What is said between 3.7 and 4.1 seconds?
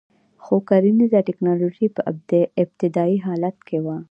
وه